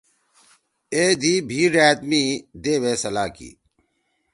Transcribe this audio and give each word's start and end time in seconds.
اے 0.93 1.03
دی 1.21 1.33
بھی 1.47 1.61
ڙأت 1.73 1.99
می 2.09 2.23
دیؤے 2.61 2.93
سلا 3.01 3.25
کی: 3.35 3.49